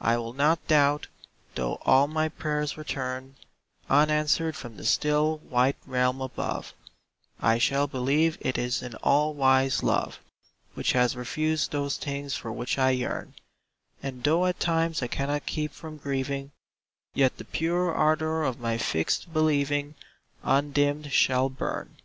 I 0.00 0.16
will 0.16 0.32
not 0.32 0.66
doubt, 0.66 1.08
though 1.54 1.74
all 1.82 2.06
my 2.08 2.30
prayers 2.30 2.78
return 2.78 3.34
Unanswered 3.90 4.56
from 4.56 4.78
the 4.78 4.84
still, 4.86 5.36
white 5.46 5.76
Realm 5.84 6.22
above; 6.22 6.72
I 7.38 7.58
shall 7.58 7.86
believe 7.86 8.38
it 8.40 8.56
is 8.56 8.80
an 8.80 8.94
all 9.02 9.34
wise 9.34 9.82
Love 9.82 10.20
Which 10.72 10.92
has 10.92 11.14
refused 11.16 11.70
those 11.70 11.98
things 11.98 12.34
for 12.34 12.50
which 12.50 12.78
I 12.78 12.92
yearn; 12.92 13.34
And 14.02 14.24
though 14.24 14.46
at 14.46 14.58
times 14.58 15.02
I 15.02 15.06
cannot 15.06 15.44
keep 15.44 15.72
from 15.74 15.98
grieving, 15.98 16.50
Yet 17.12 17.36
the 17.36 17.44
pure 17.44 17.92
ardor 17.92 18.44
of 18.44 18.58
my 18.58 18.78
fixed 18.78 19.34
believing 19.34 19.96
Undimmed 20.42 21.12
shall 21.12 21.50
burn. 21.50 21.98